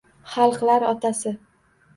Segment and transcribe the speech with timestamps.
[0.35, 1.37] Xalqlar otasi